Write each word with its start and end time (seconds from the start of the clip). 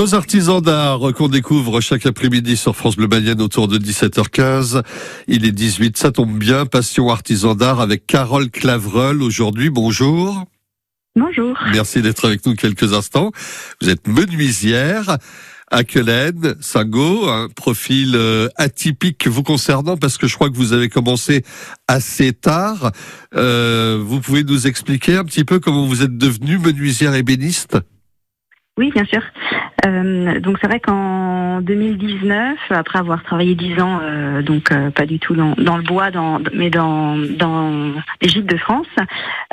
Nos 0.00 0.14
artisans 0.14 0.62
d'art 0.62 1.12
qu'on 1.14 1.28
découvre 1.28 1.82
chaque 1.82 2.06
après-midi 2.06 2.56
sur 2.56 2.74
France 2.74 2.96
Bleu 2.96 3.06
Mayenne 3.06 3.42
autour 3.42 3.68
de 3.68 3.76
17h15. 3.76 4.82
Il 5.28 5.44
est 5.44 5.52
18, 5.52 5.98
ça 5.98 6.10
tombe 6.10 6.38
bien. 6.38 6.64
Passion 6.64 7.10
artisan 7.10 7.54
d'art 7.54 7.82
avec 7.82 8.06
Carole 8.06 8.48
Clavreul 8.48 9.22
aujourd'hui. 9.22 9.68
Bonjour. 9.68 10.46
Bonjour. 11.16 11.54
Merci 11.74 12.00
d'être 12.00 12.24
avec 12.24 12.46
nous 12.46 12.54
quelques 12.54 12.94
instants. 12.94 13.30
Vous 13.82 13.90
êtes 13.90 14.08
menuisière 14.08 15.18
à 15.70 15.84
Quelen, 15.84 16.54
Sango, 16.62 17.28
un 17.28 17.50
profil 17.50 18.12
euh, 18.14 18.48
atypique 18.56 19.28
vous 19.28 19.42
concernant 19.42 19.98
parce 19.98 20.16
que 20.16 20.26
je 20.26 20.34
crois 20.34 20.48
que 20.48 20.56
vous 20.56 20.72
avez 20.72 20.88
commencé 20.88 21.44
assez 21.88 22.32
tard. 22.32 22.90
Euh, 23.34 24.02
vous 24.02 24.20
pouvez 24.20 24.44
nous 24.44 24.66
expliquer 24.66 25.16
un 25.16 25.24
petit 25.24 25.44
peu 25.44 25.60
comment 25.60 25.86
vous 25.86 26.02
êtes 26.02 26.16
devenue 26.16 26.56
menuisière 26.56 27.14
ébéniste? 27.14 27.76
Oui, 28.80 28.90
bien 28.94 29.04
sûr. 29.04 29.20
Euh, 29.84 30.40
donc 30.40 30.56
c'est 30.58 30.66
vrai 30.66 30.80
qu'en 30.80 31.60
2019, 31.60 32.56
après 32.70 32.98
avoir 32.98 33.22
travaillé 33.22 33.54
dix 33.54 33.78
ans, 33.78 34.00
euh, 34.02 34.40
donc 34.40 34.72
euh, 34.72 34.90
pas 34.90 35.04
du 35.04 35.18
tout 35.18 35.34
dans, 35.34 35.52
dans 35.52 35.76
le 35.76 35.82
bois, 35.82 36.10
dans, 36.10 36.40
mais 36.54 36.70
dans, 36.70 37.14
dans 37.18 37.92
les 38.22 38.28
gîtes 38.30 38.46
de 38.46 38.56
France, 38.56 38.86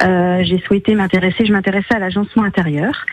euh, 0.01 0.43
j'ai 0.43 0.59
souhaité 0.59 0.95
m'intéresser. 0.95 1.45
Je 1.45 1.51
m'intéressais 1.51 1.93
à 1.93 1.99
l'agencement 1.99 2.43
intérieur 2.43 3.05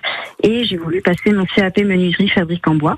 et 0.45 0.63
j'ai 0.63 0.77
voulu 0.77 1.03
passer 1.03 1.33
mon 1.33 1.47
CAP 1.47 1.79
menuiserie 1.79 2.29
fabrique 2.29 2.69
en 2.69 2.77
bois. 2.77 2.97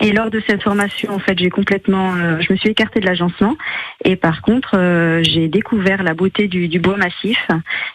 Et 0.00 0.12
lors 0.12 0.30
de 0.30 0.42
cette 0.46 0.62
formation, 0.62 1.12
en 1.12 1.18
fait, 1.18 1.38
j'ai 1.38 1.50
complètement, 1.50 2.14
euh, 2.14 2.40
je 2.40 2.52
me 2.52 2.58
suis 2.58 2.70
écartée 2.70 3.00
de 3.00 3.06
l'agencement. 3.06 3.56
Et 4.04 4.16
par 4.16 4.42
contre, 4.42 4.76
euh, 4.76 5.22
j'ai 5.22 5.48
découvert 5.48 6.02
la 6.02 6.14
beauté 6.14 6.48
du, 6.48 6.78
bois 6.78 6.96
massif 6.96 7.38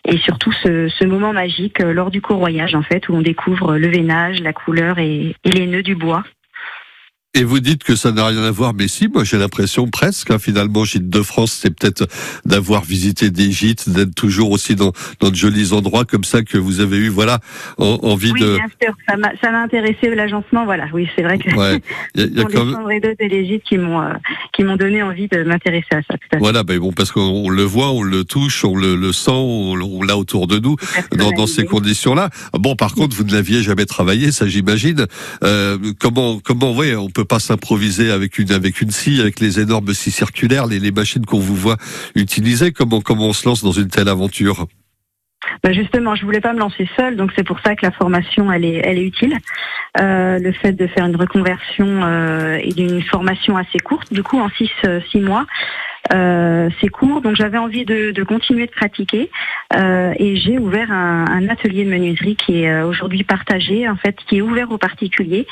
et 0.05 0.17
surtout 0.17 0.51
ce, 0.51 0.87
ce 0.87 1.05
moment 1.05 1.33
magique 1.33 1.81
euh, 1.81 1.93
lors 1.93 2.11
du 2.11 2.21
courroyage, 2.21 2.75
en 2.75 2.81
fait, 2.81 3.09
où 3.09 3.13
on 3.13 3.21
découvre 3.21 3.77
le 3.77 3.87
veinage, 3.87 4.41
la 4.41 4.53
couleur 4.53 4.97
et, 4.99 5.35
et 5.43 5.51
les 5.51 5.67
nœuds 5.67 5.83
du 5.83 5.95
bois. 5.95 6.23
Et 7.39 7.45
vous 7.45 7.61
dites 7.61 7.85
que 7.85 7.95
ça 7.95 8.11
n'a 8.11 8.27
rien 8.27 8.43
à 8.43 8.51
voir, 8.51 8.73
mais 8.73 8.89
si, 8.89 9.07
moi 9.07 9.23
j'ai 9.23 9.37
l'impression 9.37 9.87
presque. 9.87 10.29
Hein, 10.29 10.39
finalement, 10.39 10.83
Gîte 10.83 11.09
de 11.09 11.21
France, 11.21 11.53
c'est 11.53 11.73
peut-être 11.73 12.05
d'avoir 12.43 12.83
visité 12.83 13.29
des 13.29 13.49
gîtes, 13.49 13.87
d'être 13.87 14.13
toujours 14.13 14.51
aussi 14.51 14.75
dans, 14.75 14.91
dans 15.21 15.29
de 15.29 15.35
jolis 15.35 15.71
endroits 15.71 16.03
comme 16.03 16.25
ça 16.25 16.41
que 16.41 16.57
vous 16.57 16.81
avez 16.81 16.97
eu, 16.97 17.07
voilà, 17.07 17.39
en, 17.77 17.97
envie 18.03 18.33
oui, 18.33 18.41
de. 18.41 18.55
bien 18.57 18.65
sûr, 18.83 18.93
ça 19.07 19.15
m'a, 19.15 19.59
intéressé 19.61 20.13
l'agencement, 20.13 20.65
voilà. 20.65 20.87
Oui, 20.91 21.07
c'est 21.15 21.21
vrai 21.21 21.37
que 21.37 21.55
Ouais. 21.55 21.79
Il 22.15 22.21
y 22.21 22.39
a, 22.39 22.41
y 22.41 22.41
a 22.41 22.43
quand 22.43 22.65
même- 22.65 23.15
et 23.19 23.29
les 23.29 23.47
gîtes 23.47 23.63
qui 23.63 23.77
m'ont, 23.77 24.01
euh, 24.01 24.11
qui 24.51 24.65
m'ont 24.65 24.75
donné 24.75 25.01
envie 25.01 25.29
de 25.29 25.43
m'intéresser 25.43 25.87
à 25.91 26.01
ça. 26.01 26.17
Tout 26.17 26.27
à 26.31 26.35
fait. 26.35 26.39
Voilà, 26.39 26.63
ben 26.63 26.77
bon, 26.77 26.91
parce 26.91 27.13
qu'on 27.13 27.49
le 27.49 27.63
voit, 27.63 27.91
on 27.91 28.03
le 28.03 28.25
touche, 28.25 28.65
on 28.65 28.75
le, 28.75 28.97
le 28.97 29.13
sent, 29.13 29.31
on, 29.31 30.01
l'a 30.03 30.17
autour 30.17 30.47
de 30.47 30.59
nous. 30.59 30.75
Dans, 31.17 31.31
dans 31.31 31.47
ces 31.47 31.63
conditions-là. 31.63 32.29
Bon, 32.53 32.75
par 32.75 32.95
contre, 32.95 33.15
vous 33.15 33.23
ne 33.23 33.31
l'aviez 33.31 33.63
jamais 33.63 33.85
travaillé, 33.85 34.33
ça 34.33 34.45
j'imagine. 34.45 35.05
Euh, 35.43 35.77
comment, 35.99 36.39
comment, 36.39 36.75
ouais, 36.75 36.95
on 36.95 37.09
peut 37.09 37.28
pas 37.29 37.39
s'improviser 37.39 38.11
avec 38.11 38.39
une, 38.39 38.51
avec 38.51 38.81
une 38.81 38.91
scie, 38.91 39.21
avec 39.21 39.39
les 39.39 39.59
énormes 39.59 39.93
scies 39.93 40.11
circulaires, 40.11 40.65
les, 40.65 40.79
les 40.79 40.91
machines 40.91 41.25
qu'on 41.25 41.39
vous 41.39 41.55
voit 41.55 41.77
utiliser. 42.15 42.73
Comment, 42.73 43.01
comment 43.01 43.27
on 43.27 43.33
se 43.33 43.47
lance 43.47 43.63
dans 43.63 43.71
une 43.71 43.87
telle 43.87 44.09
aventure? 44.09 44.67
Bah, 45.63 45.71
justement, 45.71 46.15
je 46.15 46.25
voulais 46.25 46.41
pas 46.41 46.53
me 46.53 46.59
lancer 46.59 46.87
seule, 46.97 47.15
donc 47.15 47.31
c'est 47.35 47.45
pour 47.45 47.59
ça 47.61 47.75
que 47.75 47.85
la 47.85 47.91
formation 47.91 48.51
elle 48.51 48.65
est, 48.65 48.81
elle 48.83 48.97
est 48.97 49.05
utile. 49.05 49.37
Euh, 49.99 50.37
le 50.37 50.51
fait 50.51 50.73
de 50.73 50.85
faire 50.87 51.05
une 51.05 51.15
reconversion 51.15 51.87
euh, 52.03 52.59
et 52.61 52.73
d'une 52.73 53.01
formation 53.01 53.57
assez 53.57 53.79
courte, 53.79 54.13
du 54.13 54.21
coup 54.21 54.39
en 54.39 54.49
six, 54.49 54.69
euh, 54.85 54.99
six 55.11 55.19
mois, 55.19 55.45
c'est 56.11 56.89
court. 56.89 57.21
Donc 57.21 57.35
j'avais 57.35 57.59
envie 57.59 57.85
de, 57.85 58.23
continuer 58.23 58.65
de 58.65 58.71
pratiquer 58.71 59.29
et 59.75 60.35
j'ai 60.37 60.57
ouvert 60.57 60.91
un, 60.91 61.25
un 61.29 61.47
atelier 61.49 61.85
de 61.85 61.91
menuiserie 61.91 62.35
qui 62.35 62.63
est 62.63 62.81
aujourd'hui 62.81 63.23
partagé, 63.23 63.87
en 63.87 63.95
fait, 63.95 64.15
qui 64.27 64.37
est 64.37 64.41
ouvert 64.41 64.71
aux 64.71 64.79
particuliers 64.79 65.45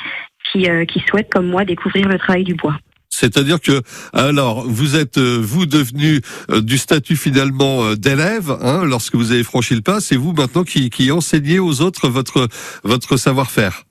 qui, 0.50 0.68
euh, 0.68 0.84
qui 0.84 1.00
souhaitent 1.08 1.30
comme 1.30 1.48
moi 1.48 1.64
découvrir 1.64 2.08
le 2.08 2.18
travail 2.18 2.44
du 2.44 2.54
bois. 2.54 2.76
C'est-à-dire 3.10 3.60
que, 3.60 3.82
alors, 4.12 4.64
vous 4.66 4.94
êtes, 4.94 5.18
euh, 5.18 5.38
vous, 5.40 5.66
devenu 5.66 6.20
euh, 6.50 6.60
du 6.60 6.78
statut 6.78 7.16
finalement 7.16 7.84
euh, 7.84 7.96
d'élève, 7.96 8.56
hein, 8.62 8.84
lorsque 8.84 9.16
vous 9.16 9.32
avez 9.32 9.42
franchi 9.42 9.74
le 9.74 9.80
pas, 9.80 10.00
c'est 10.00 10.16
vous 10.16 10.32
maintenant 10.32 10.62
qui, 10.62 10.88
qui 10.88 11.10
enseignez 11.10 11.58
aux 11.58 11.80
autres 11.80 12.08
votre, 12.08 12.46
votre 12.84 13.16
savoir-faire. 13.16 13.82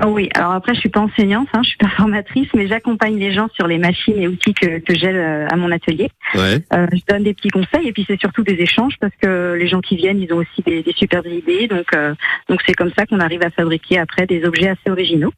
Ah 0.00 0.08
oui, 0.08 0.30
alors 0.34 0.52
après 0.52 0.74
je 0.74 0.80
suis 0.80 0.88
pas 0.88 1.00
enseignante, 1.00 1.48
hein, 1.52 1.60
je 1.62 1.68
suis 1.68 1.76
pas 1.76 1.90
formatrice, 1.90 2.48
mais 2.54 2.66
j'accompagne 2.66 3.18
les 3.18 3.34
gens 3.34 3.48
sur 3.54 3.66
les 3.66 3.76
machines 3.76 4.16
et 4.16 4.26
outils 4.26 4.54
que, 4.54 4.78
que 4.78 4.94
j'ai 4.94 5.10
à 5.10 5.54
mon 5.56 5.70
atelier. 5.70 6.08
Ouais. 6.34 6.64
Euh, 6.72 6.86
je 6.92 7.00
donne 7.06 7.24
des 7.24 7.34
petits 7.34 7.50
conseils 7.50 7.86
et 7.86 7.92
puis 7.92 8.04
c'est 8.08 8.18
surtout 8.18 8.42
des 8.42 8.54
échanges 8.54 8.94
parce 8.98 9.12
que 9.20 9.54
les 9.56 9.68
gens 9.68 9.82
qui 9.82 9.96
viennent, 9.96 10.20
ils 10.20 10.32
ont 10.32 10.38
aussi 10.38 10.62
des, 10.64 10.82
des 10.82 10.94
super 10.94 11.24
idées. 11.26 11.68
Donc 11.68 11.92
euh, 11.94 12.14
donc 12.48 12.60
c'est 12.66 12.72
comme 12.72 12.90
ça 12.96 13.04
qu'on 13.04 13.20
arrive 13.20 13.42
à 13.42 13.50
fabriquer 13.50 13.98
après 13.98 14.26
des 14.26 14.44
objets 14.44 14.70
assez 14.70 14.90
originaux. 14.90 15.32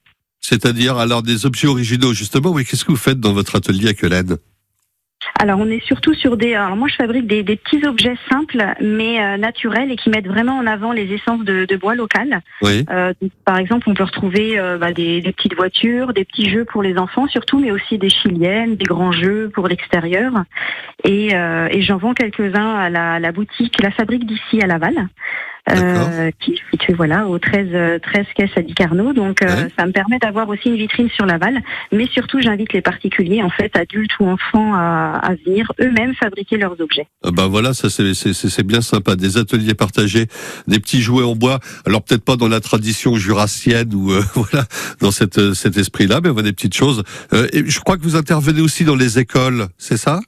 C'est-à-dire, 0.46 0.98
alors, 0.98 1.22
des 1.22 1.46
objets 1.46 1.68
originaux, 1.68 2.12
justement, 2.12 2.50
oui, 2.50 2.66
qu'est-ce 2.66 2.84
que 2.84 2.90
vous 2.90 2.98
faites 2.98 3.18
dans 3.18 3.32
votre 3.32 3.56
atelier 3.56 3.88
à 3.88 3.94
Quelen 3.94 4.36
Alors 5.38 5.58
on 5.58 5.68
est 5.68 5.82
surtout 5.86 6.12
sur 6.12 6.36
des. 6.36 6.54
Alors 6.54 6.76
moi 6.76 6.86
je 6.86 6.96
fabrique 6.96 7.26
des, 7.26 7.42
des 7.42 7.56
petits 7.56 7.86
objets 7.86 8.16
simples 8.30 8.62
mais 8.82 9.24
euh, 9.24 9.38
naturels 9.38 9.90
et 9.90 9.96
qui 9.96 10.10
mettent 10.10 10.26
vraiment 10.26 10.58
en 10.58 10.66
avant 10.66 10.92
les 10.92 11.10
essences 11.14 11.44
de, 11.44 11.64
de 11.64 11.76
bois 11.76 11.94
locales. 11.94 12.42
Oui. 12.60 12.84
Euh, 12.90 13.14
donc, 13.22 13.30
par 13.46 13.56
exemple, 13.56 13.88
on 13.88 13.94
peut 13.94 14.04
retrouver 14.04 14.58
euh, 14.58 14.76
bah, 14.76 14.92
des, 14.92 15.22
des 15.22 15.32
petites 15.32 15.56
voitures, 15.56 16.12
des 16.12 16.26
petits 16.26 16.50
jeux 16.50 16.66
pour 16.66 16.82
les 16.82 16.98
enfants 16.98 17.26
surtout, 17.26 17.58
mais 17.58 17.72
aussi 17.72 17.96
des 17.96 18.10
chiliennes, 18.10 18.76
des 18.76 18.84
grands 18.84 19.12
jeux 19.12 19.50
pour 19.54 19.66
l'extérieur. 19.66 20.44
Et, 21.04 21.34
euh, 21.34 21.68
et 21.70 21.80
j'en 21.80 21.96
vends 21.96 22.12
quelques-uns 22.12 22.74
à 22.74 22.90
la, 22.90 23.18
la 23.18 23.32
boutique 23.32 23.80
La 23.82 23.90
Fabrique 23.90 24.26
d'ici 24.26 24.60
à 24.60 24.66
Laval. 24.66 25.08
Euh, 25.70 26.30
qui 26.40 26.52
est 26.52 26.60
située 26.70 26.92
voilà 26.92 27.26
au 27.26 27.38
13 27.38 27.68
euh, 27.72 27.98
13 27.98 28.26
caisses 28.36 28.50
à 28.54 28.60
Dicarno 28.60 29.14
donc 29.14 29.40
euh, 29.42 29.66
ça 29.78 29.86
me 29.86 29.92
permet 29.92 30.18
d'avoir 30.18 30.46
aussi 30.50 30.68
une 30.68 30.76
vitrine 30.76 31.08
sur 31.08 31.24
Laval 31.24 31.58
mais 31.90 32.06
surtout 32.06 32.38
j'invite 32.42 32.74
les 32.74 32.82
particuliers 32.82 33.42
en 33.42 33.48
fait 33.48 33.74
adultes 33.74 34.10
ou 34.20 34.26
enfants 34.28 34.74
à, 34.74 35.18
à 35.22 35.34
venir 35.46 35.72
eux-mêmes 35.80 36.14
fabriquer 36.16 36.58
leurs 36.58 36.78
objets 36.82 37.06
Ah 37.24 37.30
Ben 37.32 37.46
voilà, 37.46 37.72
ça 37.72 37.88
c'est 37.88 38.12
c'est- 38.12 38.62
bien 38.62 38.82
sympa. 38.82 39.16
Des 39.16 39.38
ateliers 39.38 39.72
partagés, 39.74 40.26
des 40.68 40.78
petits 40.80 41.00
jouets 41.00 41.24
en 41.24 41.34
bois. 41.34 41.60
Alors 41.86 42.02
peut-être 42.02 42.24
pas 42.24 42.36
dans 42.36 42.48
la 42.48 42.60
tradition 42.60 43.16
jurassienne 43.16 43.94
ou 43.94 44.12
euh, 44.12 44.22
voilà 44.34 44.66
dans 45.00 45.10
cette, 45.12 45.38
euh, 45.38 45.54
cet 45.54 45.78
esprit-là, 45.78 46.20
mais 46.22 46.28
voilà, 46.28 46.48
des 46.48 46.52
petites 46.52 46.74
choses. 46.74 47.02
Euh, 47.32 47.48
et 47.54 47.64
je 47.66 47.80
crois 47.80 47.96
que 47.96 48.02
vous 48.02 48.16
intervenez 48.16 48.60
aussi 48.60 48.84
dans 48.84 48.96
les 48.96 49.18
écoles, 49.18 49.68
c'est 49.78 49.96
ça? 49.96 50.20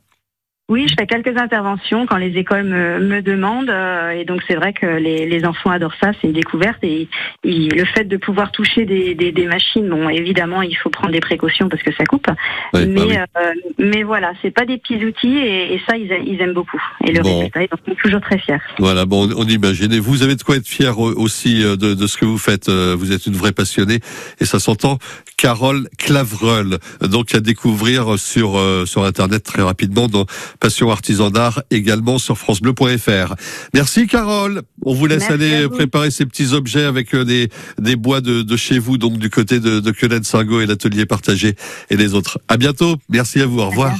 Oui, 0.68 0.86
je 0.88 0.94
fais 0.98 1.06
quelques 1.06 1.38
interventions 1.40 2.06
quand 2.06 2.16
les 2.16 2.36
écoles 2.36 2.64
me, 2.64 2.98
me 2.98 3.22
demandent 3.22 3.70
euh, 3.70 4.10
et 4.10 4.24
donc 4.24 4.42
c'est 4.48 4.56
vrai 4.56 4.72
que 4.72 4.84
les, 4.84 5.24
les 5.24 5.44
enfants 5.44 5.70
adorent 5.70 5.94
ça, 6.02 6.10
c'est 6.20 6.26
une 6.26 6.32
découverte 6.32 6.78
et, 6.82 7.08
et 7.44 7.68
le 7.68 7.84
fait 7.84 8.02
de 8.02 8.16
pouvoir 8.16 8.50
toucher 8.50 8.84
des, 8.84 9.14
des, 9.14 9.30
des 9.30 9.46
machines, 9.46 9.88
bon 9.88 10.08
évidemment 10.08 10.62
il 10.62 10.74
faut 10.76 10.90
prendre 10.90 11.12
des 11.12 11.20
précautions 11.20 11.68
parce 11.68 11.84
que 11.84 11.92
ça 11.94 12.04
coupe, 12.04 12.26
Ouais, 12.74 12.84
mais 12.84 13.00
bah 13.00 13.06
oui. 13.08 13.16
euh, 13.16 13.52
mais 13.78 14.02
voilà, 14.02 14.32
c'est 14.42 14.50
pas 14.50 14.64
des 14.64 14.78
petits 14.78 15.04
outils 15.04 15.36
et, 15.38 15.74
et 15.74 15.80
ça 15.88 15.96
ils, 15.96 16.12
a- 16.12 16.18
ils 16.18 16.40
aiment 16.40 16.54
beaucoup 16.54 16.82
et 17.06 17.12
le 17.12 17.22
Bon. 17.22 17.36
résultat 17.38 17.62
ils 17.62 17.68
en 17.72 17.76
sont 17.88 17.94
toujours 18.02 18.20
très 18.20 18.38
fiers. 18.38 18.58
Voilà, 18.80 19.06
bon, 19.06 19.28
on, 19.36 19.44
imagine. 19.46 19.92
Et 19.92 20.00
vous 20.00 20.24
avez 20.24 20.34
de 20.34 20.42
quoi 20.42 20.56
être 20.56 20.66
fier 20.66 20.92
euh, 20.94 21.14
aussi 21.16 21.62
euh, 21.62 21.76
de, 21.76 21.94
de 21.94 22.06
ce 22.08 22.16
que 22.16 22.24
vous 22.24 22.38
faites. 22.38 22.68
Euh, 22.68 22.96
Vous 22.98 23.12
êtes 23.12 23.26
une 23.26 23.34
vraie 23.34 23.52
passionnée 23.52 24.00
et 24.40 24.44
ça 24.44 24.58
s'entend. 24.58 24.98
Carole 25.36 25.88
Clavreul, 25.98 26.78
donc 27.02 27.34
à 27.34 27.40
découvrir 27.40 28.18
sur 28.18 28.56
euh, 28.56 28.84
sur 28.86 29.04
internet 29.04 29.44
très 29.44 29.62
rapidement 29.62 30.08
dans 30.08 30.24
Passion 30.60 30.90
Artisan 30.90 31.30
d'Art, 31.30 31.62
également 31.70 32.18
sur 32.18 32.38
francebleu.fr. 32.38 33.34
Merci 33.74 34.06
Carole. 34.06 34.62
On 34.84 34.94
vous 34.94 35.06
laisse 35.06 35.28
Merci 35.28 35.32
aller 35.32 35.64
vous. 35.64 35.70
préparer 35.70 36.10
ces 36.10 36.26
petits 36.26 36.52
objets 36.52 36.84
avec 36.84 37.14
euh, 37.14 37.24
des 37.24 37.48
des 37.78 37.96
bois 37.96 38.20
de, 38.20 38.42
de 38.42 38.56
chez 38.56 38.78
vous, 38.78 38.98
donc 38.98 39.18
du 39.18 39.30
côté 39.30 39.60
de, 39.60 39.80
de 39.80 39.92
Sargo 40.22 40.60
et 40.60 40.66
l'atelier 40.66 41.06
partagé 41.06 41.56
et 41.90 41.96
les 41.96 42.14
autres. 42.14 42.38
À 42.48 42.56
bientôt. 42.56 42.96
Merci 43.08 43.40
à 43.40 43.46
vous. 43.46 43.60
Au 43.60 43.68
revoir. 43.68 43.94